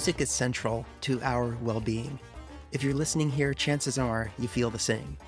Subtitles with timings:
[0.00, 2.18] Music is central to our well being.
[2.72, 5.18] If you're listening here, chances are you feel the same.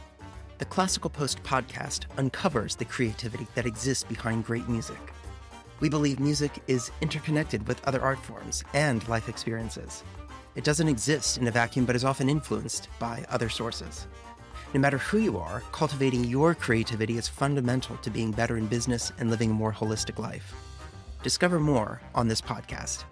[0.56, 4.96] The Classical Post podcast uncovers the creativity that exists behind great music.
[5.80, 10.04] We believe music is interconnected with other art forms and life experiences.
[10.54, 14.06] It doesn't exist in a vacuum, but is often influenced by other sources.
[14.72, 19.12] No matter who you are, cultivating your creativity is fundamental to being better in business
[19.18, 20.54] and living a more holistic life.
[21.22, 23.04] Discover more on this podcast.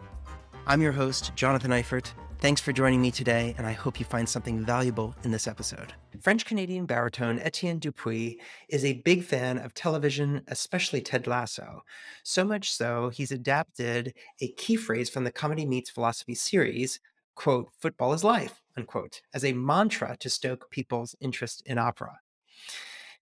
[0.71, 2.13] I'm your host, Jonathan Eifert.
[2.39, 5.95] Thanks for joining me today, and I hope you find something valuable in this episode.
[6.21, 8.37] French Canadian baritone Etienne Dupuis
[8.69, 11.83] is a big fan of television, especially Ted Lasso.
[12.23, 17.01] So much so, he's adapted a key phrase from the Comedy Meets Philosophy series,
[17.35, 22.21] quote, football is life, unquote, as a mantra to stoke people's interest in opera.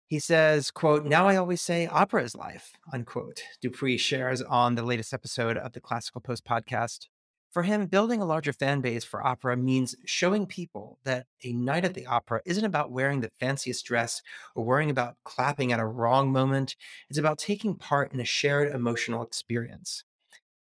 [0.07, 3.43] He says, quote, now I always say opera is life, unquote.
[3.61, 7.05] Dupuis shares on the latest episode of the Classical Post podcast.
[7.49, 11.85] For him, building a larger fan base for opera means showing people that a night
[11.85, 14.21] at the opera isn't about wearing the fanciest dress
[14.55, 16.75] or worrying about clapping at a wrong moment.
[17.09, 20.03] It's about taking part in a shared emotional experience.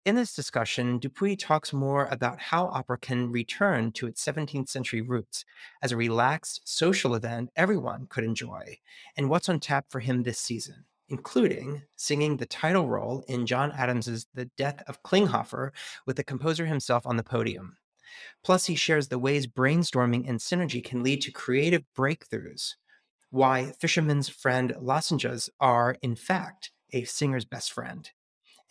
[0.06, 5.02] In this discussion, Dupuis talks more about how opera can return to its 17th century
[5.02, 5.46] roots
[5.82, 8.78] as a relaxed social event everyone could enjoy,
[9.18, 13.72] and what's on tap for him this season, including singing the title role in John
[13.72, 15.72] Adams's The Death of Klinghoffer
[16.06, 17.78] with the composer himself on the podium.
[18.44, 22.76] Plus, he shares the ways brainstorming and synergy can lead to creative breakthroughs,
[23.30, 28.12] why fisherman's friend lozenges are, in fact, a singer's best friend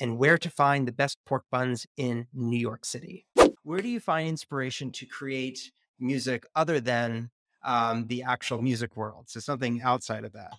[0.00, 3.26] and where to find the best pork buns in New York City.
[3.62, 7.30] Where do you find inspiration to create music other than
[7.64, 9.28] um, the actual music world?
[9.28, 10.52] So something outside of that.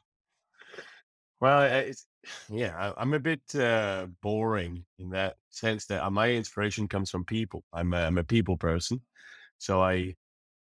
[1.39, 2.05] Well, it's,
[2.49, 7.09] yeah, I, am a bit uh, boring in that sense that uh, my inspiration comes
[7.09, 7.63] from people.
[7.73, 9.01] I'm a, I'm a people person,
[9.57, 10.15] so I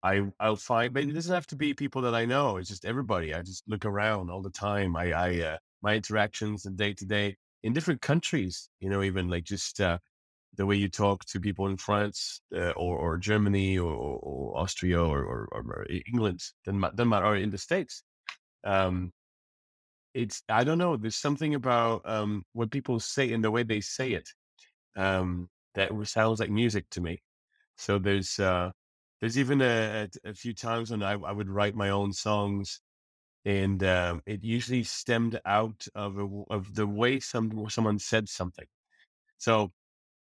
[0.04, 2.58] I I'll find, but it doesn't have to be people that I know.
[2.58, 3.34] It's just everybody.
[3.34, 4.96] I just look around all the time.
[4.96, 9.30] I I uh, my interactions and day to day in different countries, you know, even
[9.30, 9.98] like just uh,
[10.58, 15.02] the way you talk to people in France uh, or, or Germany or, or Austria
[15.02, 18.04] or, or, or England, Denmark, Denmark, or in the States.
[18.64, 19.12] Um,
[20.14, 23.82] it's, I don't know, there's something about um, what people say and the way they
[23.82, 24.30] say it
[24.98, 27.22] um, that sounds like music to me.
[27.78, 28.72] So there's, uh,
[29.22, 32.82] there's even a, a, a few times when I, I would write my own songs
[33.46, 38.66] and um, it usually stemmed out of a, of the way some someone said something.
[39.38, 39.72] So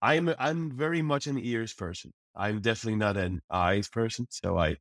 [0.02, 2.12] I'm I'm very much an ears person.
[2.36, 4.26] I'm definitely not an eyes person.
[4.30, 4.76] So I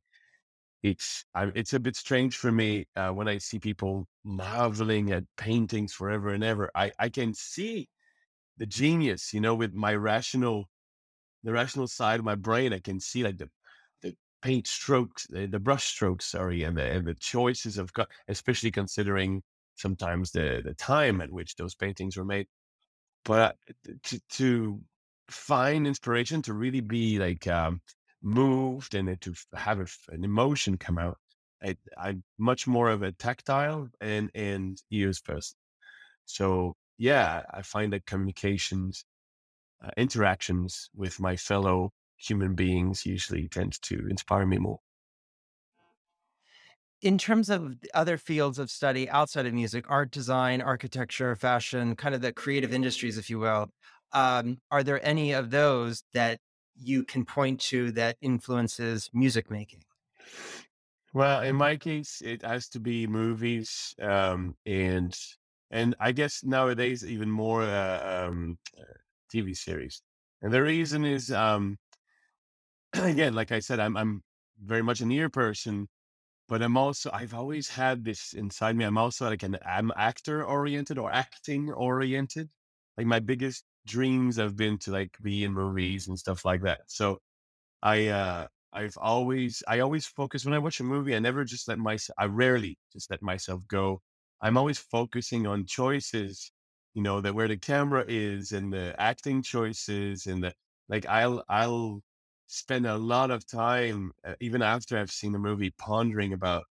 [0.82, 5.24] it's I, it's a bit strange for me uh, when I see people marveling at
[5.36, 6.70] paintings forever and ever.
[6.74, 7.88] I I can see
[8.58, 10.68] the genius, you know, with my rational
[11.44, 12.72] the rational side of my brain.
[12.72, 13.48] I can see like the
[14.02, 17.90] the paint strokes, the, the brush strokes, sorry, and the, and the choices of,
[18.28, 19.42] especially considering
[19.76, 22.46] sometimes the, the time at which those paintings were made.
[23.24, 24.80] But uh, to, to
[25.28, 27.80] find inspiration, to really be like um,
[28.22, 31.18] moved and to have a, an emotion come out,
[31.62, 35.56] I, I'm much more of a tactile and, and ears person.
[36.24, 39.04] So yeah, I find that communications,
[39.82, 44.80] uh, interactions with my fellow human beings usually tends to inspire me more.
[47.02, 52.14] In terms of other fields of study outside of music, art design, architecture, fashion, kind
[52.14, 53.70] of the creative industries, if you will,
[54.12, 56.38] um, are there any of those that
[56.80, 59.84] you can point to that influences music making?
[61.12, 65.16] Well, in my case, it has to be movies, um, and
[65.70, 68.84] and I guess nowadays even more uh, um, uh,
[69.28, 70.02] TV series.
[70.42, 71.78] And the reason is um,
[72.92, 74.22] again, like I said, I'm I'm
[74.62, 75.88] very much an ear person,
[76.48, 78.84] but I'm also I've always had this inside me.
[78.86, 82.50] I'm also like an I'm actor oriented or acting oriented.
[82.98, 86.82] Like my biggest dreams have been to like be in movies and stuff like that.
[86.88, 87.20] So
[87.82, 91.68] I uh I've always I always focus when I watch a movie, I never just
[91.68, 94.02] let myself I rarely just let myself go.
[94.42, 96.52] I'm always focusing on choices,
[96.94, 100.54] you know, that where the camera is and the acting choices and the
[100.88, 102.02] like I'll I'll
[102.46, 106.64] spend a lot of time, uh, even after I've seen the movie, pondering about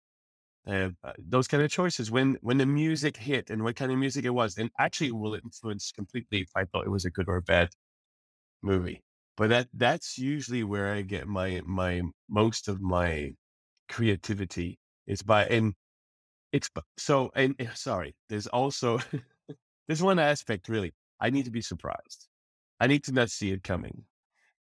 [0.68, 2.10] uh, those kind of choices.
[2.10, 5.16] When when the music hit and what kind of music it was, and actually it
[5.16, 7.70] will influence completely if I thought it was a good or a bad
[8.62, 9.02] movie.
[9.36, 13.34] But that that's usually where I get my my most of my
[13.88, 15.74] creativity is by and
[16.52, 18.14] it's so and eh, sorry.
[18.28, 19.00] There's also
[19.88, 20.94] there's one aspect really.
[21.20, 22.28] I need to be surprised.
[22.80, 24.04] I need to not see it coming.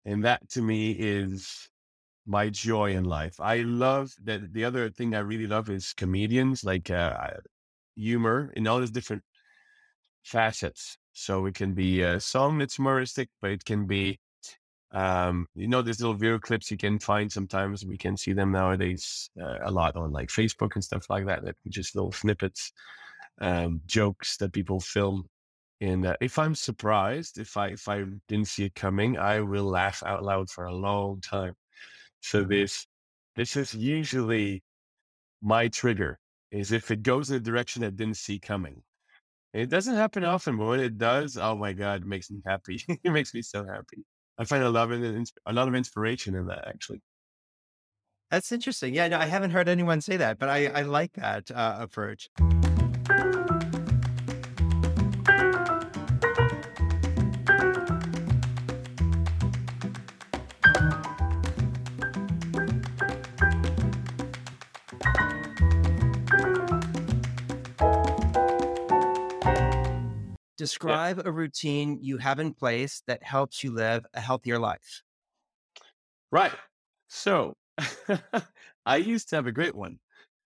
[0.06, 1.69] And that to me is
[2.30, 3.40] my joy in life.
[3.40, 4.52] I love that.
[4.52, 7.30] The other thing I really love is comedians, like uh,
[7.96, 9.24] humor in all these different
[10.22, 10.96] facets.
[11.12, 14.20] So it can be a song that's humoristic, but it can be,
[14.92, 17.84] um, you know, these little video clips you can find sometimes.
[17.84, 21.44] We can see them nowadays uh, a lot on like Facebook and stuff like that.
[21.44, 22.72] That just little snippets,
[23.40, 25.24] um, jokes that people film.
[25.80, 29.64] And uh, if I'm surprised, if I if I didn't see it coming, I will
[29.64, 31.54] laugh out loud for a long time.
[32.20, 32.86] So this
[33.36, 34.62] this is usually
[35.42, 36.18] my trigger.
[36.50, 38.82] Is if it goes in a direction I didn't see coming.
[39.52, 42.82] It doesn't happen often, but when it does, oh my god, it makes me happy.
[42.88, 44.04] it makes me so happy.
[44.38, 47.02] I find a lot of a lot of inspiration in that actually.
[48.30, 48.94] That's interesting.
[48.94, 52.30] Yeah, no, I haven't heard anyone say that, but I, I like that uh, approach.
[70.60, 71.22] Describe yeah.
[71.24, 75.02] a routine you have in place that helps you live a healthier life.
[76.30, 76.52] Right.
[77.08, 77.56] So
[78.84, 80.00] I used to have a great one.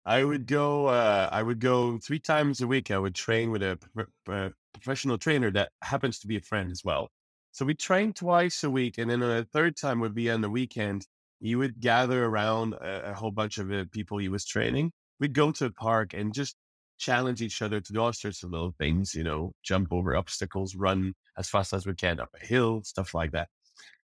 [0.06, 0.86] I would go.
[0.86, 2.92] Uh, I would go three times a week.
[2.92, 3.80] I would train with a,
[4.28, 7.10] a professional trainer that happens to be a friend as well.
[7.52, 10.52] So we train twice a week, and then a third time would be on the
[10.52, 11.08] weekend.
[11.40, 14.92] He would gather around a, a whole bunch of uh, people he was training.
[15.20, 16.56] We'd go to a park and just
[16.98, 20.76] challenge each other to do all sorts of little things, you know, jump over obstacles,
[20.76, 23.50] run as fast as we can up a hill, stuff like that.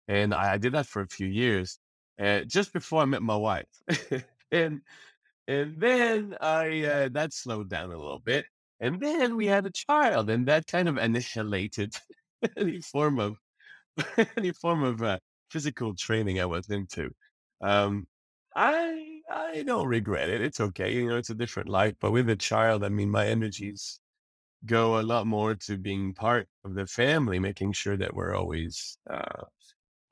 [0.07, 1.79] And I, I did that for a few years,
[2.19, 3.67] uh, just before I met my wife.
[4.51, 4.81] and
[5.47, 8.45] and then I uh, that slowed down a little bit.
[8.79, 11.95] And then we had a child, and that kind of annihilated
[12.57, 13.37] any form of
[14.37, 15.19] any form of uh,
[15.51, 17.11] physical training I was into.
[17.61, 18.07] Um,
[18.55, 20.41] I I don't regret it.
[20.41, 20.93] It's okay.
[20.93, 21.95] You know, it's a different life.
[21.99, 23.99] But with a child, I mean, my energies
[24.65, 28.97] go a lot more to being part of the family, making sure that we're always,
[29.09, 29.43] uh,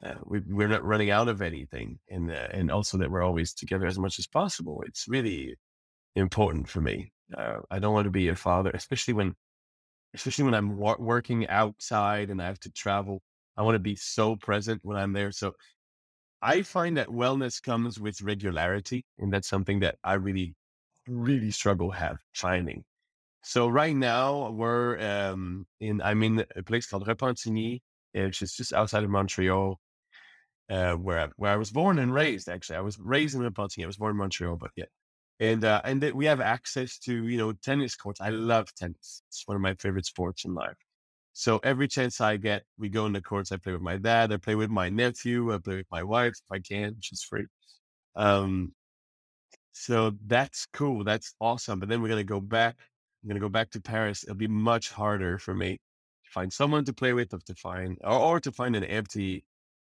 [0.03, 3.53] uh, we, are not running out of anything, and uh, and also that we're always
[3.53, 4.83] together as much as possible.
[4.85, 5.56] It's really
[6.15, 7.11] important for me.
[7.35, 9.35] Uh, I don't want to be a father, especially when,
[10.13, 13.21] especially when I'm wa- working outside and I have to travel.
[13.57, 15.31] I want to be so present when I'm there.
[15.31, 15.53] So
[16.41, 20.55] I find that wellness comes with regularity, and that's something that I really,
[21.07, 22.83] really struggle have finding.
[23.43, 27.81] So right now we're um, in I'm in a place called Repentigny,
[28.13, 29.79] which is just outside of Montreal,
[30.69, 32.49] uh, where I, where I was born and raised.
[32.49, 33.83] Actually, I was raised in Repentigny.
[33.83, 34.85] I was born in Montreal, but yeah,
[35.39, 38.21] and uh, and we have access to you know tennis courts.
[38.21, 39.23] I love tennis.
[39.29, 40.77] It's one of my favorite sports in life.
[41.37, 43.51] So every chance I get, we go in the courts.
[43.51, 44.31] I play with my dad.
[44.31, 45.53] I play with my nephew.
[45.53, 46.95] I play with my wife if I can.
[47.01, 47.45] She's free.
[48.15, 48.73] Um,
[49.73, 51.03] so that's cool.
[51.03, 51.81] That's awesome.
[51.81, 52.77] But then we're gonna go back.
[53.21, 54.23] I'm gonna go back to Paris.
[54.23, 57.97] It'll be much harder for me to find someone to play with, or to find
[58.01, 59.43] or, or to find an empty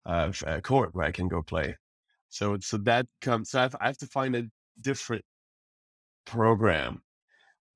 [0.07, 1.77] uh, uh, court where I can go play.
[2.31, 3.51] So so that comes.
[3.51, 4.45] So I have, I have to find a
[4.81, 5.25] different
[6.25, 7.03] program.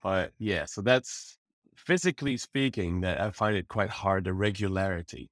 [0.02, 1.36] But yeah, so that's
[1.86, 5.30] physically speaking, that I find it quite hard, the regularity.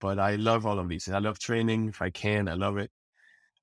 [0.00, 1.08] But I love all of these.
[1.08, 2.48] I love training if I can.
[2.48, 2.90] I love it.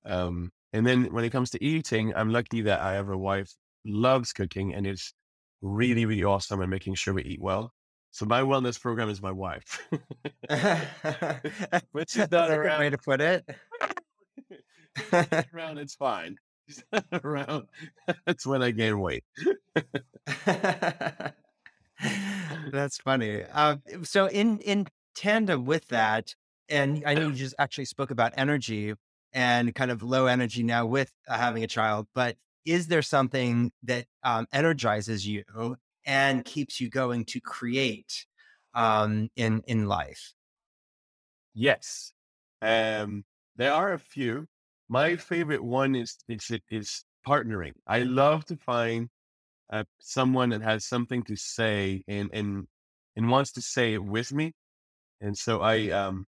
[0.05, 3.51] Um, and then when it comes to eating, I'm lucky that I have a wife
[3.85, 5.13] loves cooking and is
[5.61, 7.71] really, really awesome at making sure we eat well.
[8.11, 9.87] So my wellness program is my wife.
[11.91, 13.45] Which is not a way to put it.
[15.53, 16.37] around, it's fine.
[17.23, 17.67] around,
[18.25, 19.23] that's when I gain weight.
[22.71, 23.43] That's funny.
[23.43, 26.35] Uh, so in in tandem with that,
[26.69, 28.93] and I know you just actually spoke about energy
[29.33, 33.71] and kind of low energy now with uh, having a child, but is there something
[33.83, 35.43] that um, energizes you
[36.05, 38.25] and keeps you going to create
[38.73, 40.33] um, in in life?
[41.53, 42.13] Yes,
[42.61, 43.25] um,
[43.55, 44.47] there are a few.
[44.89, 47.73] My favorite one is is is partnering.
[47.87, 49.09] I love to find
[49.71, 52.67] uh, someone that has something to say and and
[53.15, 54.53] and wants to say it with me.
[55.21, 56.25] And so I um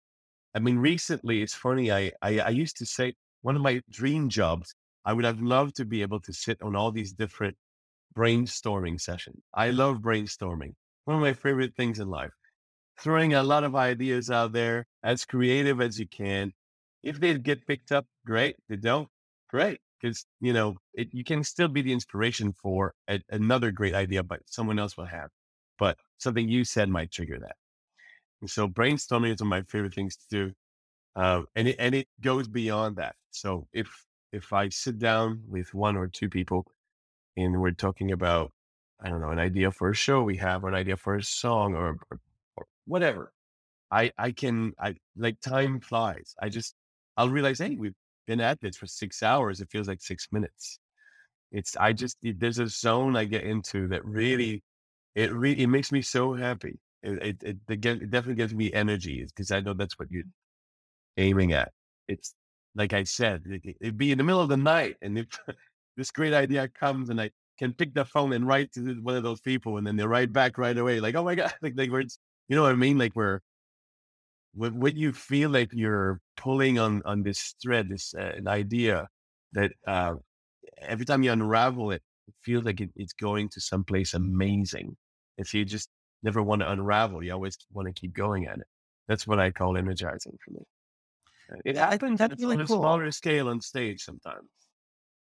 [0.56, 4.30] I mean recently it's funny I, I I used to say one of my dream
[4.30, 4.76] jobs
[5.06, 7.58] I would have loved to be able to sit on all these different
[8.16, 9.42] brainstorming sessions.
[9.54, 10.74] I love brainstorming.
[11.06, 12.32] One of my favorite things in life.
[13.00, 16.54] Throwing a lot of ideas out there as creative as you can.
[17.02, 18.56] If they get picked up, great.
[18.70, 19.10] They don't,
[19.50, 23.96] great because you know it, you can still be the inspiration for a, another great
[23.96, 25.30] idea, but someone else will have.
[25.80, 27.56] But something you said might trigger that.
[28.42, 30.54] And so brainstorming is one of my favorite things to do.
[31.16, 33.16] Um, and it, and it goes beyond that.
[33.32, 33.88] So if
[34.34, 36.66] if I sit down with one or two people
[37.38, 38.52] and we're talking about
[39.02, 41.24] I don't know an idea for a show we have, or an idea for a
[41.24, 42.20] song, or, or,
[42.58, 43.32] or whatever,
[43.92, 46.36] I I can I like time flies.
[46.42, 46.76] I just
[47.18, 47.96] I'll realize, hey, we've
[48.28, 49.62] been at this for six hours.
[49.62, 50.80] It feels like six minutes.
[51.52, 54.64] It's I just there's a zone I get into that really
[55.16, 56.80] it really it makes me so happy.
[57.04, 60.24] It it, it, it definitely gives me energy because I know that's what you're
[61.18, 61.72] aiming at.
[62.08, 62.34] It's
[62.76, 65.28] like I said, it, it'd be in the middle of the night, and if
[65.98, 69.24] this great idea comes, and I can pick the phone and write to one of
[69.24, 71.92] those people, and then they write back right away, like, "Oh my god!" Like, like
[71.92, 72.98] we're, you know what I mean?
[72.98, 73.42] Like we're
[74.54, 79.08] when, when you feel like you're pulling on on this thread, this uh, an idea
[79.54, 80.14] that uh,
[80.82, 84.96] every time you unravel it, it feels like it, it's going to someplace amazing.
[85.38, 85.90] If you just
[86.22, 88.68] never want to unravel, you always want to keep going at it.
[89.08, 90.62] That's what I call energizing for me.
[91.52, 92.80] Uh, it happens on really a cool.
[92.80, 94.50] smaller scale on stage sometimes.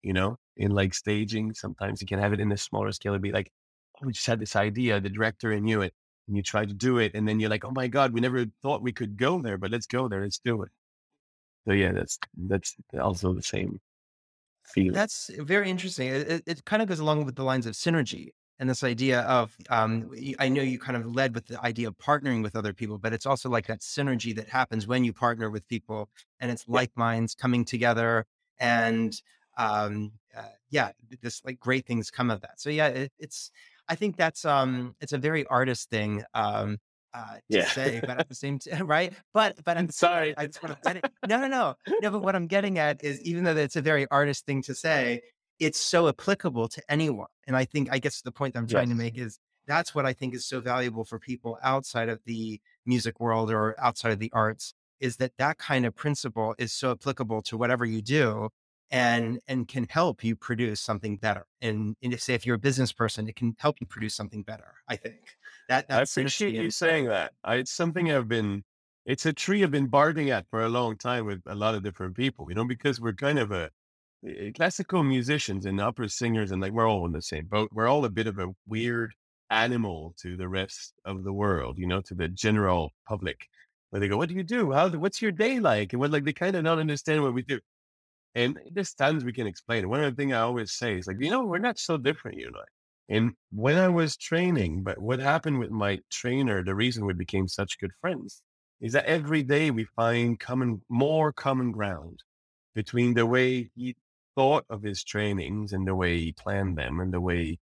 [0.04, 3.14] You know, in like staging, sometimes you can have it in a smaller scale.
[3.14, 3.52] It'd be like,
[3.98, 5.94] oh, we just had this idea, the director and you, it
[6.28, 8.46] and you try to do it, and then you're like, oh my god, we never
[8.62, 10.70] thought we could go there, but let's go there, let's do it.
[11.68, 13.80] So yeah, that's that's also the same
[14.66, 14.94] feeling.
[14.94, 16.08] That's very interesting.
[16.08, 19.56] It, it, kind of goes along with the lines of synergy and this idea of
[19.70, 22.98] um, I know you kind of led with the idea of partnering with other people,
[22.98, 26.10] but it's also like that synergy that happens when you partner with people,
[26.40, 28.26] and it's like minds coming together,
[28.60, 29.20] and
[29.58, 32.62] um, uh, yeah, this like great things come of that.
[32.62, 33.52] So yeah, it, it's
[33.92, 36.78] I think that's um it's a very artist thing um
[37.14, 37.66] uh, to Yeah.
[37.66, 39.14] say, but at the same time, right?
[39.34, 40.34] But but I'm Sorry.
[40.38, 42.12] I just want to getting, no no no no.
[42.12, 45.22] But what I'm getting at is even though it's a very artist thing to say,
[45.60, 47.28] it's so applicable to anyone.
[47.48, 50.14] And I think I guess the point I'm trying to make is that's what I
[50.14, 54.32] think is so valuable for people outside of the music world or outside of the
[54.34, 58.50] arts is that that kind of principle is so applicable to whatever you do
[58.92, 61.46] and and can help you produce something better.
[61.62, 64.74] And, and say if you're a business person, it can help you produce something better.
[64.88, 65.38] I think
[65.70, 67.32] that I that's appreciate you saying that.
[67.44, 68.64] I, it's something I've been,
[69.06, 71.84] it's a tree I've been barking at for a long time with a lot of
[71.84, 73.70] different people, you know, because we're kind of a,
[74.28, 77.70] eh, classical musicians and opera singers, and like we're all in the same boat.
[77.74, 79.14] We're all a bit of a weird
[79.50, 83.48] animal to the rest of the world, you know, to the general public,
[83.90, 84.72] where they go, "What do you do?
[84.72, 84.90] How?
[84.90, 87.60] What's your day like?" And we're like, they kind of don't understand what we do.
[88.34, 89.90] And there's times we can explain.
[89.90, 92.38] One of the things I always say is like, you know, we're not so different,
[92.38, 93.14] you and I.
[93.14, 97.48] And when I was training, but what happened with my trainer, the reason we became
[97.48, 98.42] such good friends
[98.80, 102.24] is that every day we find common, more common ground
[102.74, 103.98] between the way he
[104.36, 107.60] thought of his trainings and the way he planned them and the way,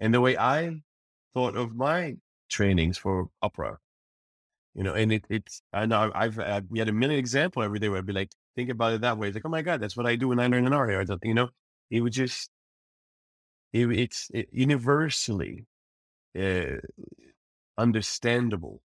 [0.00, 0.82] and the way I
[1.32, 2.16] thought of my
[2.50, 3.78] trainings for opera.
[4.74, 7.78] You know, and it, it's, I know I've, uh, we had a million example every
[7.78, 9.28] day where I'd be like, think about it that way.
[9.28, 11.06] It's like, oh my God, that's what I do when I learn an aria or
[11.06, 11.48] something, you know,
[11.90, 12.50] it would just,
[13.72, 15.66] it, it's it, universally
[16.38, 16.78] uh,
[17.78, 18.80] understandable,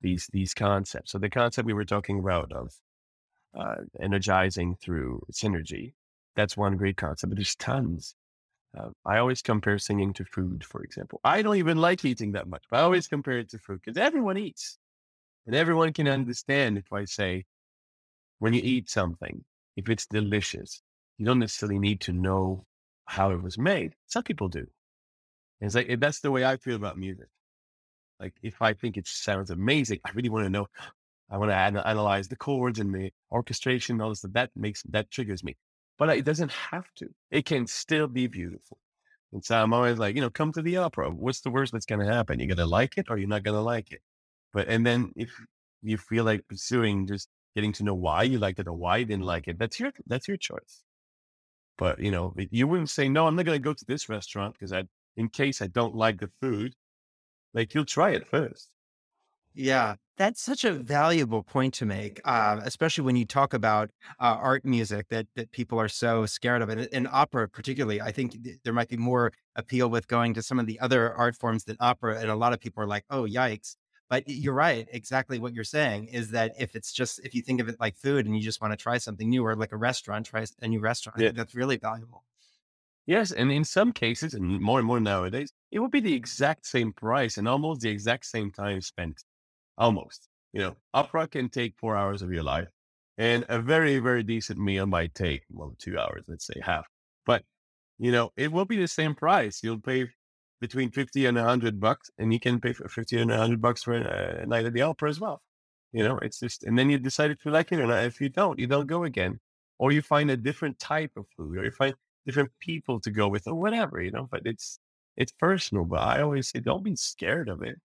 [0.00, 1.12] these, these concepts.
[1.12, 2.72] So the concept we were talking about of
[3.58, 5.94] uh, energizing through synergy,
[6.36, 8.14] that's one great concept, but there's tons.
[8.76, 11.20] Uh, I always compare singing to food, for example.
[11.22, 13.96] I don't even like eating that much, but I always compare it to food because
[13.96, 14.78] everyone eats.
[15.46, 17.44] And everyone can understand if I say,
[18.44, 19.42] when you eat something,
[19.74, 20.82] if it's delicious,
[21.16, 22.66] you don't necessarily need to know
[23.06, 23.94] how it was made.
[24.06, 24.66] Some people do.
[25.62, 27.28] And it's like, that's the way I feel about music.
[28.20, 30.66] Like, if I think it sounds amazing, I really want to know.
[31.30, 34.20] I want to an- analyze the chords and the orchestration, all this.
[34.20, 35.56] That makes, that triggers me.
[35.96, 37.08] But it doesn't have to.
[37.30, 38.76] It can still be beautiful.
[39.32, 41.10] And so I'm always like, you know, come to the opera.
[41.10, 42.40] What's the worst that's going to happen?
[42.40, 44.02] You're going to like it or you're not going to like it.
[44.52, 45.32] But, and then if
[45.80, 49.04] you feel like pursuing just getting to know why you liked it or why you
[49.04, 50.82] didn't like it, that's your, that's your choice.
[51.76, 54.54] But, you know, you wouldn't say, no, I'm not going to go to this restaurant
[54.54, 54.84] because I,
[55.16, 56.74] in case I don't like the food,
[57.52, 58.70] like you'll try it first.
[59.54, 64.36] Yeah, that's such a valuable point to make, uh, especially when you talk about uh,
[64.40, 68.00] art music that that people are so scared of, and in opera particularly.
[68.00, 71.14] I think th- there might be more appeal with going to some of the other
[71.14, 73.76] art forms than opera, and a lot of people are like, "Oh, yikes!"
[74.10, 74.86] But you're right.
[74.92, 77.96] Exactly what you're saying is that if it's just if you think of it like
[77.96, 80.68] food and you just want to try something new, or like a restaurant, try a
[80.68, 81.20] new restaurant.
[81.20, 81.32] Yeah.
[81.32, 82.24] that's really valuable.
[83.06, 86.66] Yes, and in some cases, and more and more nowadays, it would be the exact
[86.66, 89.24] same price and almost the exact same time spent.
[89.76, 90.28] Almost.
[90.52, 92.68] You know, opera can take four hours of your life,
[93.18, 96.86] and a very, very decent meal might take, well, two hours, let's say half.
[97.26, 97.42] But,
[97.98, 99.62] you know, it will be the same price.
[99.62, 100.06] You'll pay
[100.66, 103.92] between 50 and 100 bucks, and you can pay for 50 and 100 bucks for
[103.92, 105.42] a, night at the opera as well.
[105.92, 108.04] You know, it's just, and then you decide if you like it or not.
[108.04, 109.40] If you don't, you don't go again,
[109.78, 111.94] or you find a different type of food, or you find
[112.24, 114.00] different people to go with, or whatever.
[114.00, 114.78] You know, but it's
[115.18, 115.84] it's personal.
[115.84, 117.76] But I always say, don't be scared of it.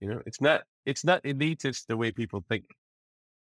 [0.00, 2.64] You know, it's not it's not elitist the way people think.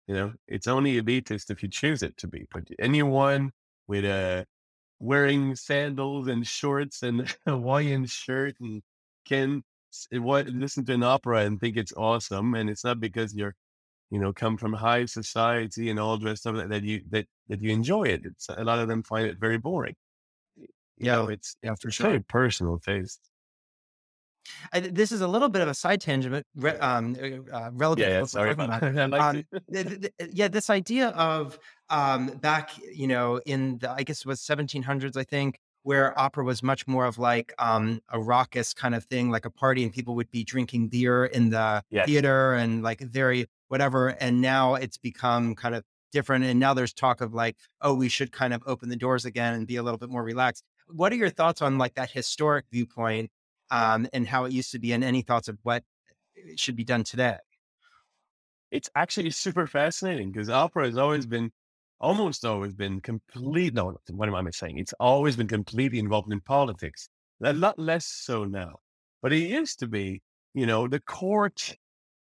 [0.08, 2.48] You know, it's only elitist if you choose it to be.
[2.52, 3.52] But anyone
[3.88, 4.48] with a
[5.04, 8.82] wearing sandals and shorts and a Hawaiian shirt and
[9.26, 9.64] can
[10.12, 13.56] what listen to an opera and think it's awesome, and it's not because you're
[14.12, 17.72] you know come from high society and all dressed up that you that that you
[17.72, 18.22] enjoy it.
[18.26, 19.96] It's a lot of them find it very boring.
[20.58, 20.68] You
[20.98, 22.08] yeah, know, it's yeah, for it's sure.
[22.08, 23.20] very personal taste.
[24.72, 27.70] I, this is a little bit of a side tangent, but re, um, uh, uh
[27.74, 28.08] relative.
[28.08, 28.94] Yeah, yeah sorry about that.
[29.10, 31.60] Like um, th- th- yeah, this idea of
[31.90, 36.44] um, back, you know, in the I guess it was 1700s, I think, where opera
[36.44, 39.94] was much more of like um, a raucous kind of thing, like a party, and
[39.94, 42.06] people would be drinking beer in the yes.
[42.08, 44.10] theater and like very whatever.
[44.10, 46.46] And now it's become kind of different.
[46.46, 49.54] And now there's talk of like, oh, we should kind of open the doors again
[49.54, 50.64] and be a little bit more relaxed.
[50.88, 53.30] What are your thoughts on like that historic viewpoint
[53.74, 55.84] um, and how it used to be, and any thoughts of what
[56.56, 57.38] should be done today?
[58.72, 61.52] It's actually super fascinating because opera has always been,
[62.00, 63.74] almost always been complete.
[63.74, 64.78] No, what am I saying?
[64.78, 67.10] It's always been completely involved in politics.
[67.44, 68.76] A lot less so now,
[69.24, 70.22] but it used to be,
[70.54, 71.76] you know, the court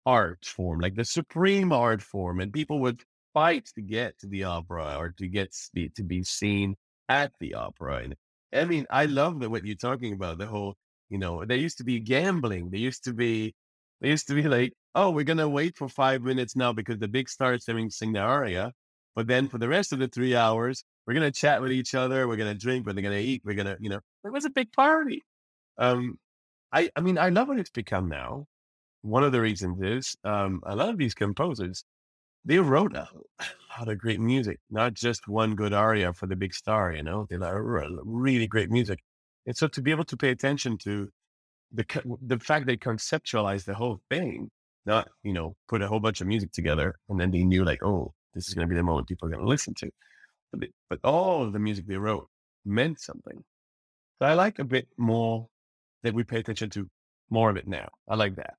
[0.07, 4.43] art form, like the supreme art form, and people would fight to get to the
[4.43, 5.53] opera or to get
[5.95, 6.75] to be seen
[7.09, 8.03] at the opera.
[8.03, 8.15] And
[8.53, 10.75] I mean, I love what you're talking about, the whole
[11.13, 12.71] you know, there used to be gambling.
[12.71, 13.53] There used to be,
[14.01, 17.07] there used to be like, oh, we're gonna wait for five minutes now because the
[17.07, 18.73] big star is having sing the aria.
[19.15, 22.27] But then for the rest of the three hours, we're gonna chat with each other.
[22.27, 22.87] We're gonna drink.
[22.87, 23.43] We're gonna eat.
[23.45, 25.21] We're gonna, you know, it was a big party.
[25.77, 26.17] Um,
[26.71, 28.47] I, I mean, I love what it's become now.
[29.03, 31.83] One of the reasons is um, a lot of these composers,
[32.43, 33.07] they wrote a
[33.77, 36.91] lot of great music, not just one good aria for the big star.
[36.91, 37.53] You know, they like
[38.03, 38.99] really great music.
[39.45, 41.09] And so to be able to pay attention to
[41.71, 41.85] the
[42.25, 44.49] the fact they conceptualized the whole thing,
[44.85, 47.83] not you know put a whole bunch of music together and then they knew like
[47.83, 49.89] oh this is going to be the moment people are going to listen to,
[50.51, 52.27] but but all of the music they wrote
[52.65, 53.43] meant something.
[54.19, 55.47] So I like a bit more
[56.03, 56.89] that we pay attention to
[57.29, 57.89] more of it now.
[58.07, 58.55] I like that.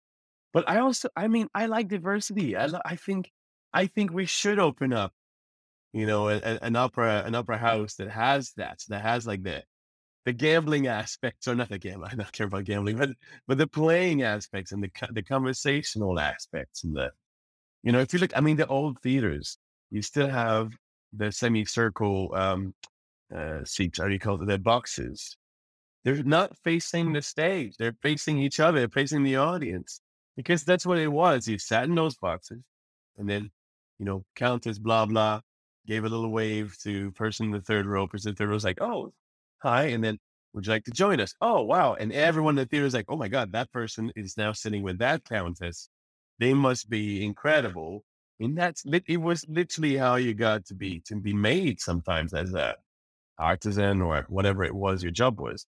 [0.52, 2.56] But I also, I mean, I like diversity.
[2.56, 3.30] I, I think,
[3.72, 5.12] I think we should open up,
[5.92, 9.42] you know, a, a, an opera, an opera house that has that, that has like
[9.42, 9.62] the
[10.24, 13.10] the gambling aspects, or not the gambling, I don't care about gambling, but
[13.46, 17.10] but the playing aspects and the the conversational aspects and the,
[17.82, 19.58] you know, if you look, I mean, the old theaters,
[19.90, 20.72] you still have
[21.12, 22.74] the semicircle um,
[23.34, 25.36] uh, seats, do you call it, the boxes.
[26.04, 30.00] They're not facing the stage; they're facing each other, facing the audience,
[30.36, 31.48] because that's what it was.
[31.48, 32.62] You sat in those boxes,
[33.18, 33.50] and then,
[33.98, 35.40] you know, Countess blah blah
[35.86, 38.06] gave a little wave to person in the third row.
[38.06, 39.12] Person in the third row was like, "Oh,
[39.64, 40.18] hi, and then
[40.52, 41.34] would you like to join us?
[41.40, 41.94] Oh, wow.
[41.94, 44.82] And everyone in the theater is like, oh my God, that person is now sitting
[44.82, 45.88] with that countess.
[46.38, 48.04] They must be incredible.
[48.40, 52.54] And that's it was literally how you got to be to be made sometimes as
[52.54, 52.76] a
[53.38, 55.66] artisan or whatever it was your job was.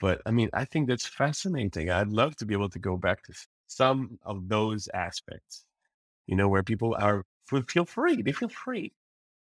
[0.00, 1.90] But I mean, I think that's fascinating.
[1.90, 3.32] I'd love to be able to go back to
[3.68, 5.64] some of those aspects,
[6.26, 7.24] you know, where people are
[7.68, 8.22] feel free.
[8.22, 8.92] They feel free.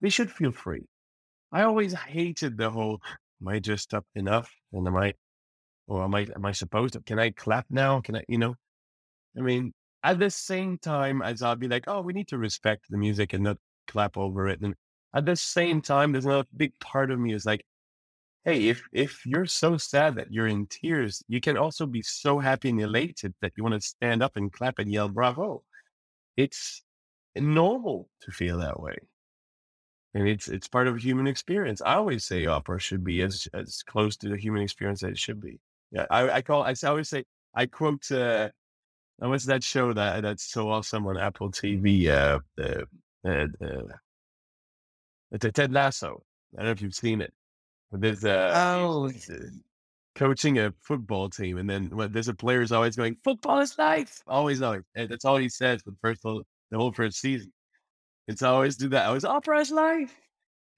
[0.00, 0.86] They should feel free.
[1.52, 3.00] I always hated the whole
[3.40, 4.52] am I just up enough?
[4.72, 5.14] And am I,
[5.86, 8.00] or am I, am I supposed to, can I clap now?
[8.00, 8.54] Can I, you know,
[9.36, 9.72] I mean,
[10.02, 13.32] at the same time as I'll be like, oh, we need to respect the music
[13.32, 14.60] and not clap over it.
[14.60, 14.74] And
[15.14, 17.64] at the same time, there's another big part of me is like,
[18.44, 22.38] hey, if if you're so sad that you're in tears, you can also be so
[22.38, 25.62] happy and elated that you want to stand up and clap and yell bravo.
[26.36, 26.82] It's
[27.36, 28.96] normal to feel that way
[30.14, 31.82] and it's it's part of a human experience.
[31.84, 35.18] I always say opera should be as as close to the human experience as it
[35.18, 35.60] should be.
[35.90, 38.48] Yeah, I, I call I always say I quote uh,
[39.18, 42.08] what's that show that that's so awesome on Apple TV?
[42.08, 42.86] Uh, the
[43.24, 43.46] uh,
[45.34, 46.22] uh, Ted Lasso.
[46.54, 47.32] I don't know if you've seen it,
[47.90, 49.10] but there's uh, oh.
[50.14, 53.76] coaching a football team, and then when there's a player is always going, "Football is
[53.76, 54.82] life." Always, always.
[54.94, 57.52] That's all he says for the first whole, the whole first season.
[58.28, 59.04] It's always do that.
[59.04, 60.14] I always opera's life.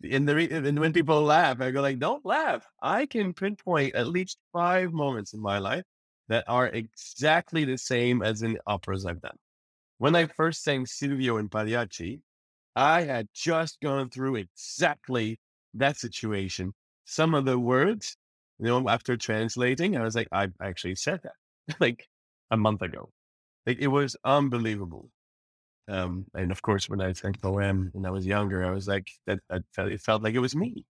[0.08, 2.66] And the and when people laugh, I go like, don't laugh.
[2.80, 5.84] I can pinpoint at least five moments in my life
[6.28, 9.36] that are exactly the same as in operas I've done.
[9.98, 12.22] When I first sang Silvio in Pagliacci,
[12.76, 15.38] I had just gone through exactly
[15.74, 16.72] that situation.
[17.04, 18.16] Some of the words,
[18.60, 22.08] you know, after translating, I was like, I actually said that like
[22.50, 23.10] a month ago.
[23.66, 25.10] Like it was unbelievable.
[25.90, 29.10] Um, and of course, when I sang Bohème when I was younger, I was like,
[29.26, 30.84] that, that felt, it felt like it was me,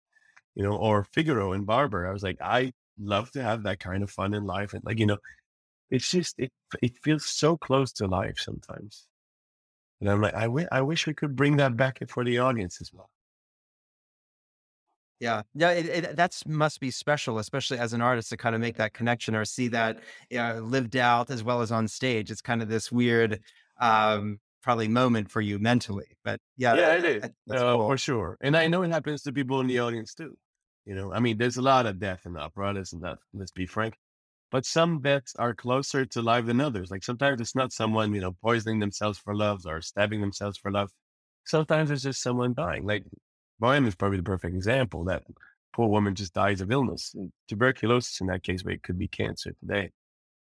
[0.54, 2.06] you know, or Figaro and Barber.
[2.06, 4.74] I was like, I love to have that kind of fun in life.
[4.74, 5.16] And like, you know,
[5.90, 9.06] it's just, it, it feels so close to life sometimes.
[10.00, 12.80] And I'm like, I, w- I wish we could bring that back for the audience
[12.82, 13.08] as well.
[15.18, 18.76] Yeah, yeah, it, it, must be special, especially as an artist to kind of make
[18.76, 20.00] that connection or see that
[20.34, 22.30] uh, lived out as well as on stage.
[22.30, 23.40] It's kind of this weird,
[23.78, 26.16] um, probably moment for you mentally.
[26.24, 27.88] But yeah, yeah, it is uh, cool.
[27.88, 28.38] for sure.
[28.40, 30.36] And I know it happens to people in the audience too.
[30.86, 33.04] You know, I mean, there's a lot of death in opera, isn't?
[33.34, 33.94] Let's be frank.
[34.50, 36.90] But some deaths are closer to life than others.
[36.90, 40.72] Like sometimes it's not someone, you know, poisoning themselves for love or stabbing themselves for
[40.72, 40.90] love.
[41.44, 42.84] Sometimes it's just someone dying.
[42.84, 43.04] Like
[43.62, 45.04] Bohème is probably the perfect example.
[45.04, 45.22] That
[45.72, 49.08] poor woman just dies of illness, and tuberculosis in that case, but it could be
[49.08, 49.90] cancer today.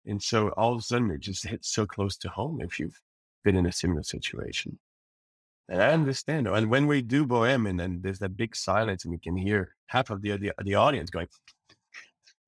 [0.06, 3.00] And so all of a sudden, it just hits so close to home if you've
[3.44, 4.78] been in a similar situation.
[5.68, 6.48] And I understand.
[6.48, 10.10] And when we do Bohemian, and there's that big silence, and you can hear half
[10.10, 11.28] of the uh, the, uh, the audience going,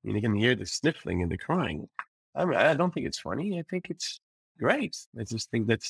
[0.03, 1.87] and you can hear the sniffling and the crying.
[2.35, 3.59] I mean, I don't think it's funny.
[3.59, 4.19] I think it's
[4.59, 4.97] great.
[5.17, 5.83] I just think that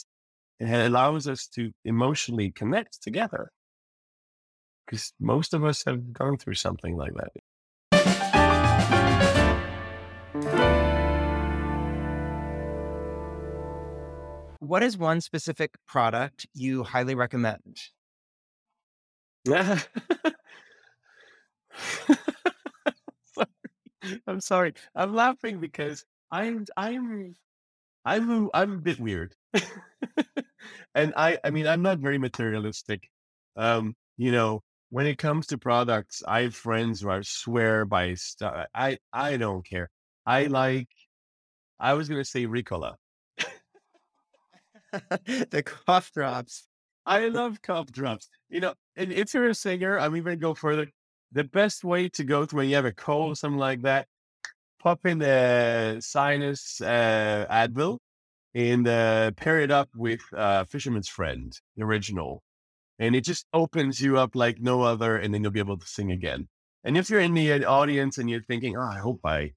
[0.60, 3.52] it allows us to emotionally connect together
[4.86, 7.32] because most of us have gone through something like that.
[14.74, 17.78] What is one specific product you highly recommend?
[24.26, 24.74] I'm sorry.
[24.96, 27.36] I'm laughing because I'm I'm
[28.04, 29.36] I'm I'm a bit weird.
[30.96, 33.12] and I I mean I'm not very materialistic.
[33.56, 38.16] Um, you know, when it comes to products, I have friends who I swear by
[38.16, 38.66] stuff.
[38.74, 39.92] I I don't care.
[40.26, 40.90] I like.
[41.80, 42.96] I was gonna say Ricola.
[45.50, 46.68] the cough drops.
[47.06, 48.30] I love cough drops.
[48.50, 50.88] You know, and if you're a singer, I'm even go further.
[51.32, 54.08] The best way to go through when you have a cold or something like that,
[54.82, 57.98] pop in the sinus uh, Advil
[58.54, 62.44] and uh, pair it up with uh, Fisherman's Friend, the original
[63.00, 65.88] and it just opens you up like no other and then you'll be able to
[65.88, 66.48] sing again
[66.84, 69.52] and if you're in the uh, audience and you're thinking oh i hope i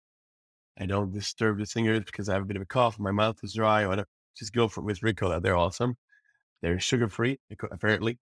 [0.78, 3.36] i don't disturb the singers because i have a bit of a cough my mouth
[3.42, 5.96] is dry or whatever just go for with ricola they're awesome
[6.62, 7.38] they're sugar free
[7.70, 8.18] apparently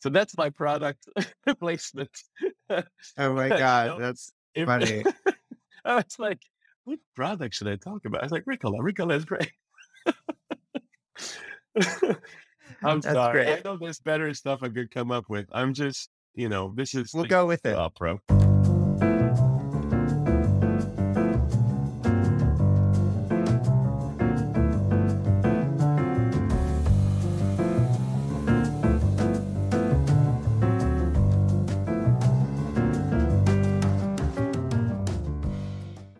[0.00, 1.06] so that's my product
[1.60, 2.10] placement
[2.70, 5.04] oh my god that's if, funny
[5.84, 6.40] i was like
[6.84, 9.52] what product should i talk about i was like ricola ricola is great
[12.84, 13.44] I'm That's sorry.
[13.44, 13.58] Great.
[13.58, 15.46] I know there's better stuff I could come up with.
[15.52, 17.12] I'm just, you know, this is.
[17.14, 17.76] We'll go with it.
[17.76, 18.18] Opera.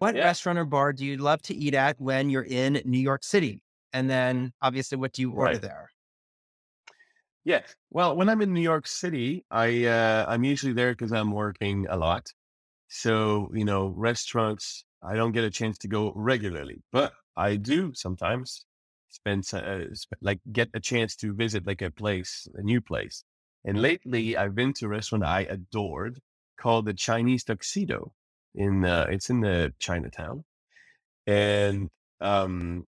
[0.03, 0.25] What yeah.
[0.25, 3.63] restaurant or bar do you love to eat at when you're in New York City?
[3.93, 5.63] And then obviously, what do you order right.
[5.63, 5.91] there?
[7.45, 7.61] Yeah.
[7.89, 11.87] Well, when I'm in New York City, I uh, I'm usually there because I'm working
[11.89, 12.27] a lot.
[12.89, 17.93] So you know, restaurants I don't get a chance to go regularly, but I do
[17.95, 18.65] sometimes
[19.09, 23.23] spend uh, sp- like get a chance to visit like a place, a new place.
[23.65, 26.19] And lately, I've been to a restaurant I adored
[26.59, 28.13] called the Chinese Tuxedo.
[28.55, 30.45] In uh, it's in the Chinatown,
[31.27, 31.89] and
[32.21, 32.87] um,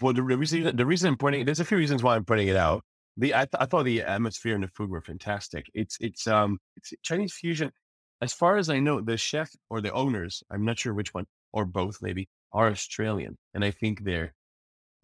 [0.00, 2.56] well, the reason the reason I'm pointing there's a few reasons why I'm pointing it
[2.56, 2.84] out.
[3.16, 5.70] The I, th- I thought the atmosphere and the food were fantastic.
[5.74, 7.72] It's it's um it's Chinese fusion.
[8.20, 11.26] As far as I know, the chef or the owners, I'm not sure which one
[11.52, 14.34] or both maybe, are Australian, and I think they're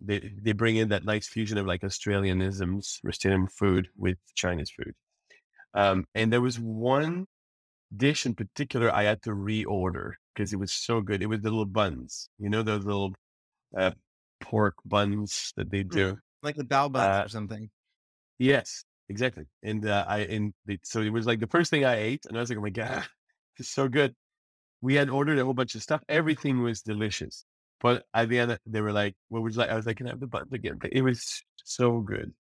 [0.00, 4.94] they they bring in that nice fusion of like Australianisms, Australian food with Chinese food.
[5.74, 7.26] Um, and there was one
[7.96, 11.22] dish in particular I had to reorder because it was so good.
[11.22, 13.14] It was the little buns, you know, those little
[13.76, 13.92] uh,
[14.40, 17.70] pork buns that they mm, do, like the bao buns uh, or something.
[18.38, 19.44] Yes, exactly.
[19.62, 22.36] And uh, I and the, so it was like the first thing I ate, and
[22.36, 23.06] I was like, oh my god,
[23.58, 24.14] it's so good.
[24.82, 26.02] We had ordered a whole bunch of stuff.
[26.08, 27.44] Everything was delicious.
[27.80, 30.06] But at the end, they were like, "What would you like?" I was like, "Can
[30.06, 32.32] I have the buns again?" It was so good.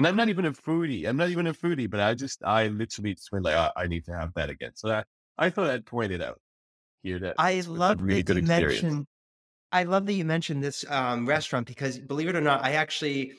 [0.00, 1.06] And I'm not even a foodie.
[1.06, 3.86] I'm not even a foodie, but I just, I literally just went like, oh, I
[3.86, 4.70] need to have that again.
[4.74, 6.40] So that I thought I'd point it out
[7.02, 7.18] here.
[7.18, 9.06] That I love really that you mentioned.
[9.72, 13.34] I love that you mentioned this um, restaurant because, believe it or not, I actually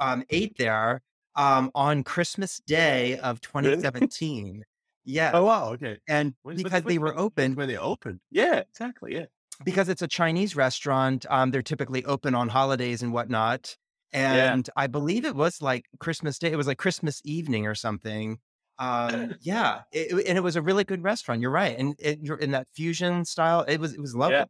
[0.00, 1.02] um, ate there
[1.36, 4.64] um, on Christmas Day of 2017.
[5.04, 5.32] Yeah.
[5.34, 5.72] Oh wow.
[5.74, 5.98] Okay.
[6.08, 8.20] And because they were open when they opened.
[8.30, 8.60] Yeah.
[8.60, 9.14] Exactly.
[9.14, 9.26] Yeah.
[9.62, 13.76] Because it's a Chinese restaurant, um, they're typically open on holidays and whatnot.
[14.12, 16.50] And I believe it was like Christmas Day.
[16.50, 18.38] It was like Christmas evening or something.
[18.78, 21.40] Um, yeah, it, and it was a really good restaurant.
[21.40, 23.64] You're right, and it, you're in that fusion style.
[23.68, 24.36] It was it was lovely.
[24.36, 24.44] Yeah.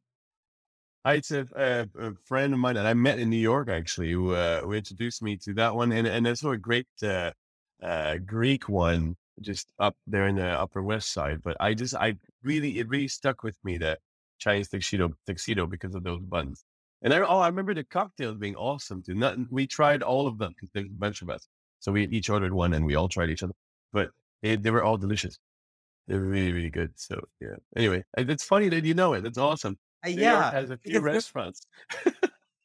[1.05, 4.12] I, it's a, a, a friend of mine that I met in New York actually
[4.12, 7.33] who, uh, who introduced me to that one, and and it's a great uh,
[7.83, 11.42] uh, Greek one just up there in the Upper West Side.
[11.42, 14.01] But I just I really it really stuck with me that
[14.38, 16.64] Chinese tuxedo tuxedo because of those buns.
[17.03, 19.15] And I oh I remember the cocktails being awesome too.
[19.15, 21.47] Not, we tried all of them because there's a bunch of us,
[21.81, 23.55] so we each ordered one and we all tried each other.
[23.93, 24.11] But
[24.43, 25.39] it, they were all delicious.
[26.09, 26.93] They were really really good.
[26.97, 27.57] So yeah.
[27.77, 29.25] Anyway, it's funny that you know it.
[29.25, 29.79] It's awesome.
[30.05, 30.51] Uh, yeah.
[30.51, 31.67] has a few restaurants.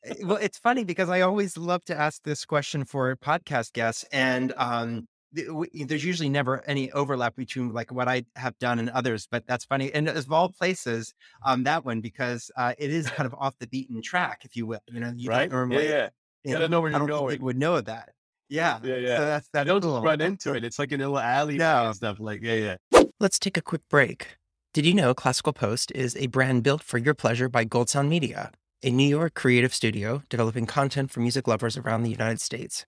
[0.10, 4.04] Uh, well, it's funny because I always love to ask this question for podcast guests,
[4.12, 9.28] and um, there's usually never any overlap between like what I have done and others.
[9.30, 11.14] But that's funny, and of all places,
[11.46, 14.66] um, that one because uh, it is kind of off the beaten track, if you
[14.66, 14.80] will.
[14.92, 15.50] You know, you right?
[15.52, 16.10] normally, yeah, yeah.
[16.44, 17.42] you Gotta know where you're don't going.
[17.42, 18.10] would know that.
[18.50, 19.20] Yeah, Yeah, So yeah.
[19.20, 20.02] that's I that's don't cool.
[20.02, 20.64] run into it.
[20.64, 21.88] It's like in a little alley No.
[21.88, 22.20] and stuff.
[22.20, 23.04] Like, yeah, yeah.
[23.20, 24.38] Let's take a quick break.
[24.74, 28.10] Did you know Classical Post is a brand built for your pleasure by Gold Sound
[28.10, 28.52] Media,
[28.84, 32.86] a New York creative studio developing content for music lovers around the United States?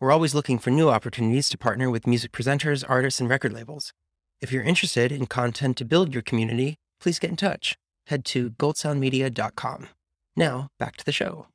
[0.00, 3.92] We're always looking for new opportunities to partner with music presenters, artists, and record labels.
[4.40, 7.76] If you're interested in content to build your community, please get in touch.
[8.06, 9.88] Head to goldsoundmedia.com.
[10.36, 11.48] Now, back to the show.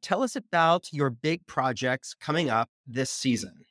[0.06, 3.64] Tell us about your big projects coming up this season.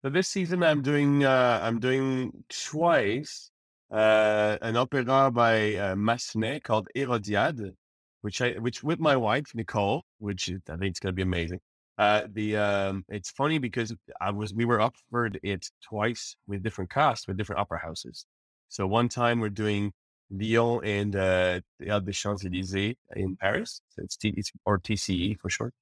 [0.00, 3.50] So this season, I'm doing uh, I'm doing twice
[3.90, 7.74] uh, an opera by uh, Massenet called Hérodiade,
[8.22, 11.60] which I which with my wife Nicole, which I think it's gonna be amazing.
[11.98, 16.88] Uh, the um, it's funny because I was we were offered it twice with different
[16.88, 18.24] casts with different opera houses.
[18.70, 19.92] So one time we're doing
[20.30, 23.80] Lyon and uh, the Champs Elysees in Paris.
[23.90, 25.74] So it's, T, it's or TCE for short.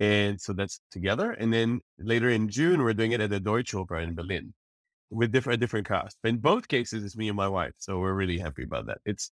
[0.00, 1.32] And so that's together.
[1.32, 4.54] And then later in June, we're doing it at the Deutsche Oper in Berlin
[5.10, 6.18] with different different cast.
[6.24, 7.72] In both cases, it's me and my wife.
[7.78, 8.98] So we're really happy about that.
[9.04, 9.30] It's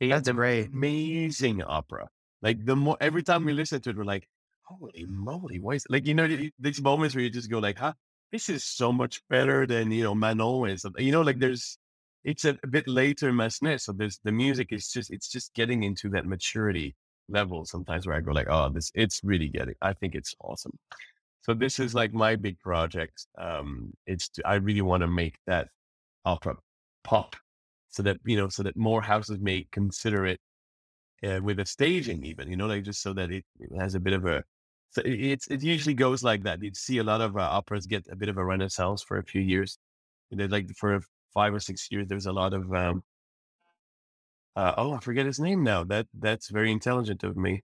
[0.00, 0.68] a- That's an great.
[0.68, 2.08] amazing opera.
[2.42, 4.28] Like the more every time we listen to it, we're like,
[4.64, 7.94] holy moly, why is like you know these moments where you just go like, huh,
[8.32, 11.04] this is so much better than you know Manon and something.
[11.04, 11.77] You know, like there's
[12.24, 15.54] it's a, a bit later in Massenet, so there's the music is just it's just
[15.54, 16.94] getting into that maturity
[17.28, 19.74] level sometimes where I go like, oh, this it's really getting.
[19.82, 20.76] I think it's awesome.
[21.42, 23.26] So this is like my big project.
[23.38, 25.68] Um, it's to, I really want to make that
[26.24, 26.56] opera
[27.04, 27.36] pop,
[27.88, 30.40] so that you know, so that more houses may consider it
[31.26, 34.00] uh, with a staging, even you know, like just so that it, it has a
[34.00, 34.42] bit of a.
[34.90, 36.62] So it, it's it usually goes like that.
[36.62, 39.24] You'd see a lot of uh, operas get a bit of a renaissance for a
[39.24, 39.78] few years.
[40.30, 41.00] You know, like for
[41.38, 42.96] five or six years, there's a lot of um,
[44.60, 45.84] uh, oh, I forget his name now.
[45.84, 47.62] That that's very intelligent of me.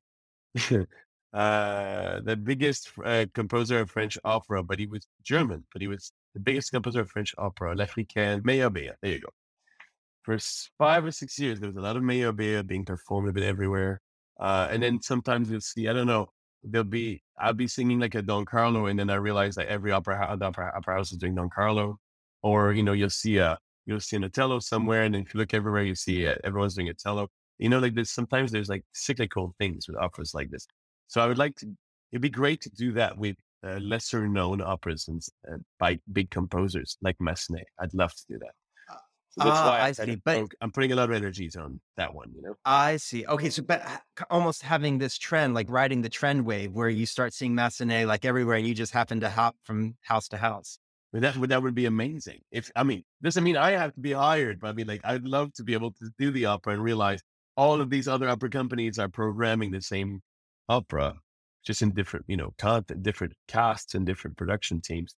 [0.70, 5.64] uh, the biggest uh, composer of French opera, but he was German.
[5.72, 8.92] But he was the biggest composer of French opera, L'Africaine, Meyerbeer.
[9.02, 9.32] There you go.
[10.22, 10.38] For
[10.78, 14.00] five or six years, there was a lot of Meyerbeer being performed a bit everywhere.
[14.38, 16.28] Uh, and then sometimes you'll see, I don't know,
[16.62, 19.90] there'll be, I'll be singing like a Don Carlo, and then I realize that every
[19.90, 21.98] opera, opera, opera house is doing Don Carlo.
[22.48, 25.40] Or, you know, you'll see a, you'll see an Otello somewhere, and then if you
[25.40, 27.28] look everywhere, you see uh, everyone's doing Otello.
[27.58, 30.66] You know, like there's sometimes there's like cyclical things with operas like this.
[31.06, 31.66] So I would like to,
[32.12, 36.28] it'd be great to do that with uh, lesser known operas and uh, by big
[36.30, 37.64] composers like Massenet.
[37.80, 38.52] I'd love to do that.
[39.30, 41.80] So that's Ah, why I I, see, but- I'm putting a lot of energies on
[41.96, 42.54] that one, you know?
[42.64, 43.26] I see.
[43.26, 43.82] Okay, so but
[44.30, 48.24] almost having this trend, like riding the trend wave, where you start seeing Massenet like
[48.24, 50.78] everywhere, and you just happen to hop from house to house.
[51.14, 52.40] But that would that would be amazing.
[52.50, 55.22] If I mean, doesn't mean I have to be hired, but I mean, like, I'd
[55.22, 57.22] love to be able to do the opera and realize
[57.56, 60.22] all of these other opera companies are programming the same
[60.68, 61.14] opera,
[61.64, 65.14] just in different, you know, content, different casts and different production teams.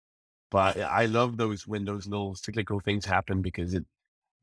[0.51, 3.85] But I love those when those little cyclical things happen because it,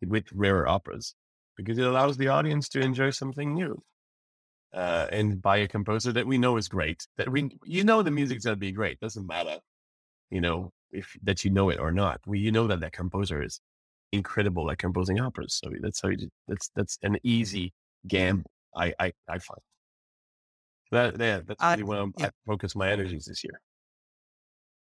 [0.07, 1.15] with rare operas,
[1.57, 3.83] because it allows the audience to enjoy something new.
[4.73, 8.11] Uh, and by a composer that we know is great, that we, you know, the
[8.11, 9.01] music's gonna be great.
[9.01, 9.59] Doesn't matter,
[10.31, 12.21] you know, if that you know it or not.
[12.25, 13.59] We, you know that that composer is
[14.11, 15.59] incredible at composing operas.
[15.63, 17.73] So that's how you, that's that's an easy
[18.07, 18.49] gamble.
[18.75, 19.61] I I, I find
[20.91, 22.27] that yeah, that's I- really where I'm, yeah.
[22.27, 23.59] I focus my energies this year.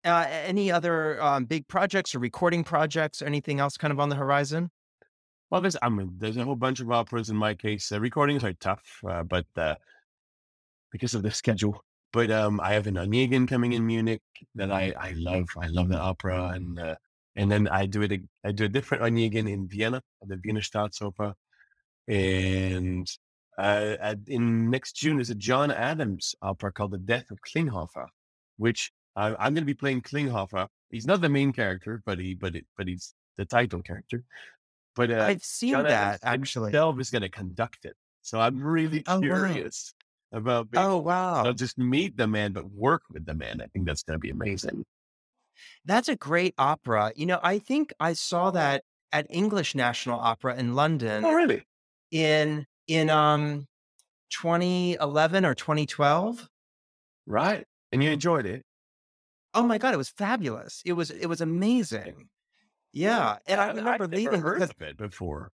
[0.05, 3.21] Uh, any other um, big projects or recording projects?
[3.21, 4.71] Or anything else kind of on the horizon?
[5.51, 7.91] Well, there's I mean, there's a whole bunch of operas in my case.
[7.91, 9.75] Uh, recordings are tough, uh, but uh,
[10.93, 11.83] because of the schedule.
[12.13, 14.23] But um, I have an Onegin coming in Munich
[14.55, 15.47] that I, I love.
[15.61, 16.95] I love the opera, and uh,
[17.37, 18.23] and then I do it.
[18.45, 21.35] I do a different Onegin in Vienna, the Vienna Staatsoper,
[22.07, 23.07] and
[23.59, 28.07] uh, at, in next June there's a John Adams opera called The Death of Klinghoffer,
[28.57, 30.69] which I, I'm going to be playing Klinghoffer.
[30.91, 34.25] He's not the main character, but he but it but he's the title character.
[34.97, 36.71] But uh, I've seen John that Adams actually.
[36.71, 39.93] himself is going to conduct it, so I'm really Oh, curious
[40.33, 41.51] about being Oh wow.
[41.51, 43.61] not just meet the man, but work with the man.
[43.63, 44.85] I think that's going to be amazing.
[45.85, 47.13] That's a great opera.
[47.17, 51.65] You know, I think I saw that at English National Opera in London Oh, really?
[52.11, 53.69] in in um
[54.31, 56.49] 2011 or 2012.
[57.27, 57.65] Right.
[57.93, 58.65] And you enjoyed it?
[59.55, 60.83] Oh my god, it was fabulous.
[60.87, 62.31] It was it was amazing.
[62.93, 65.53] Yeah, and I remember never leaving heard because of it before.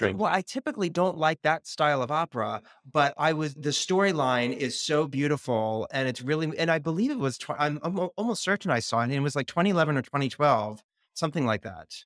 [0.00, 4.80] Well, I typically don't like that style of opera, but I was the storyline is
[4.80, 8.70] so beautiful and it's really and I believe it was tw- I'm, I'm almost certain
[8.70, 10.82] I saw it and it was like 2011 or 2012,
[11.14, 12.04] something like that.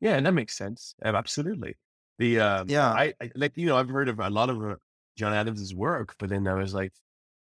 [0.00, 0.94] Yeah, and that makes sense.
[1.02, 1.76] Absolutely.
[2.18, 2.90] The um, Yeah.
[2.90, 4.76] I, I like you know I've heard of a lot of uh,
[5.16, 6.92] John Adams's work, but then I was like,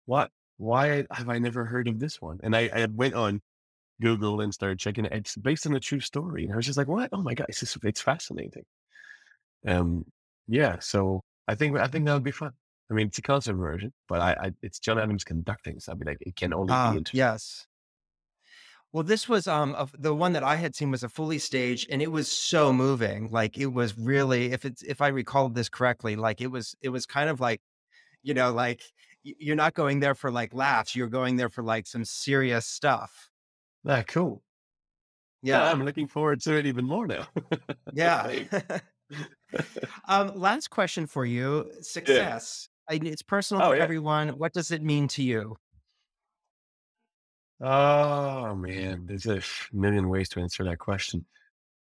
[0.05, 0.31] what?
[0.57, 2.39] Why have I never heard of this one?
[2.43, 3.41] And I, I went on
[4.01, 5.13] Google and started checking it.
[5.13, 7.09] It's based on a true story, and I was just like, what?
[7.13, 8.65] Oh my god, it's just, it's fascinating.
[9.67, 10.05] Um,
[10.47, 10.79] yeah.
[10.79, 12.53] So I think I think that would be fun.
[12.91, 15.99] I mean, it's a concert version, but I, I it's John Adams conducting, so I'd
[15.99, 17.13] be like, it can only Ah, be interesting.
[17.13, 17.67] yes.
[18.91, 21.89] Well, this was um of the one that I had seen was a fully staged,
[21.89, 23.29] and it was so moving.
[23.31, 26.89] Like it was really, if it's if I recall this correctly, like it was it
[26.89, 27.61] was kind of like,
[28.23, 28.83] you know, like
[29.23, 33.29] you're not going there for like laughs, you're going there for like some serious stuff.
[33.85, 34.43] Ah, cool.
[35.41, 37.27] Yeah, Yeah, I'm looking forward to it even more now.
[37.91, 38.31] yeah.
[40.07, 42.69] Um, last question for you: success.
[42.89, 43.83] I, it's personal Oh, for yeah.
[43.83, 44.29] everyone.
[44.37, 45.57] What does it mean to you?
[47.59, 51.25] Oh man, there's a million ways to answer that question.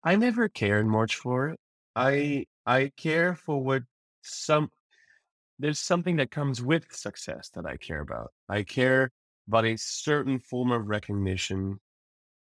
[0.04, 1.60] I never cared much for it.
[1.96, 3.84] I I care for what
[4.22, 4.70] some
[5.58, 8.32] there's something that comes with success that I care about.
[8.48, 9.12] I care
[9.48, 11.80] about a certain form of recognition.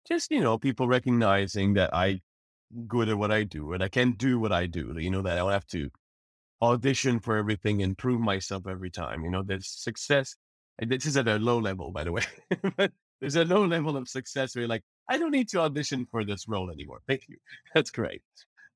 [0.07, 2.21] Just, you know, people recognizing that I
[2.87, 4.95] good at what I do and I can do what I do.
[4.97, 5.89] You know, that I don't have to
[6.61, 9.23] audition for everything and prove myself every time.
[9.23, 10.35] You know, there's success.
[10.79, 12.23] And this is at a low level, by the way.
[12.77, 16.07] but there's a low level of success where you're like, I don't need to audition
[16.09, 17.01] for this role anymore.
[17.07, 17.37] Thank you.
[17.75, 18.21] That's great.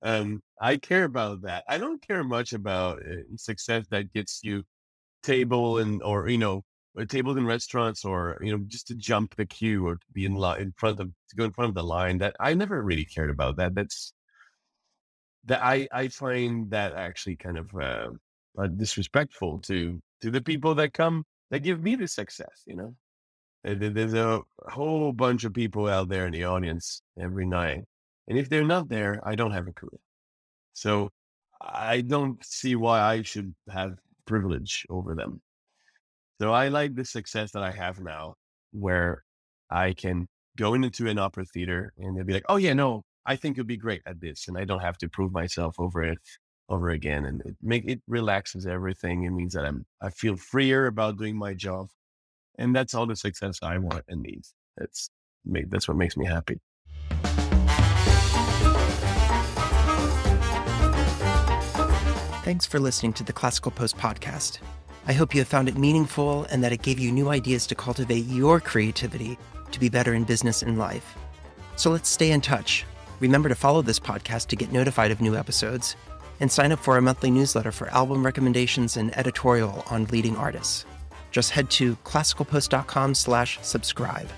[0.02, 1.64] Um, I care about that.
[1.68, 4.64] I don't care much about uh, success that gets you
[5.24, 6.64] table and or you know
[7.04, 10.36] tables in restaurants or you know just to jump the queue or to be in
[10.36, 12.20] line in front of to go in front of the line.
[12.20, 13.76] That I never really cared about that.
[13.76, 14.14] That's
[15.46, 18.10] that I I find that actually kind of uh,
[18.58, 22.64] uh, disrespectful to to the people that come that give me the success.
[22.66, 22.96] You know,
[23.64, 27.84] there's a whole bunch of people out there in the audience every night,
[28.28, 30.00] and if they're not there, I don't have a career.
[30.74, 31.10] So
[31.62, 35.42] I don't see why I should have privilege over them.
[36.42, 38.36] So I like the success that I have now,
[38.72, 39.24] where
[39.70, 43.38] I can go into an opera theater and they'll be like, "Oh yeah, no, I
[43.38, 46.18] think you'll be great at this," and I don't have to prove myself over it
[46.68, 49.24] over again, and it make it relaxes everything.
[49.24, 51.88] It means that I'm I feel freer about doing my job,
[52.58, 54.44] and that's all the success I want and need.
[54.78, 55.10] That's
[55.46, 56.60] make that's what makes me happy.
[62.44, 64.60] Thanks for listening to the Classical Post podcast.
[65.08, 67.76] I hope you have found it meaningful and that it gave you new ideas to
[67.76, 69.38] cultivate your creativity
[69.72, 71.16] to be better in business and life.
[71.76, 72.86] So let's stay in touch.
[73.20, 75.96] Remember to follow this podcast to get notified of new episodes
[76.40, 80.86] and sign up for our monthly newsletter for album recommendations and editorial on leading artists.
[81.32, 84.30] Just head to classicalpost.com slash subscribe.